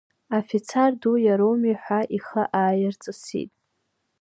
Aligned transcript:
Афицар 0.37 0.91
ду 1.01 1.13
иароуми 1.25 1.79
ҳәа 1.81 1.99
ихы 2.17 2.43
ааирҵасит. 2.59 3.51